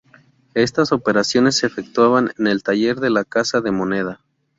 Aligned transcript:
Estas 0.55 0.91
operaciones 0.93 1.57
se 1.59 1.67
efectuaban 1.67 2.31
en 2.39 2.47
el 2.47 2.63
taller 2.63 2.95
de 3.01 3.11
la 3.11 3.23
Casa 3.23 3.61
de 3.61 3.69
Moneda. 3.69 4.19